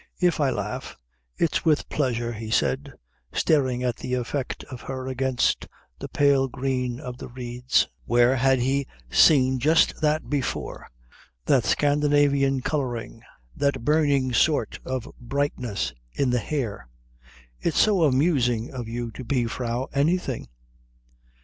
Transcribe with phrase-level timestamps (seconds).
[0.19, 0.97] "If I laugh
[1.37, 2.93] it's with pleasure," he said,
[3.31, 5.67] staring at the effect of her against
[5.99, 10.87] the pale green of the reeds where had he seen just that before,
[11.45, 13.21] that Scandinavian colouring,
[13.55, 16.87] that burning sort of brightness in the hair?
[17.59, 20.47] "It's so amusing of you to be Frau anything."